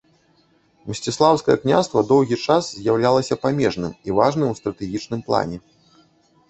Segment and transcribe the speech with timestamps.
[0.91, 5.57] Мсціслаўскае княства доўгі час з'яўляўся памежным і важным у стратэгічным плане.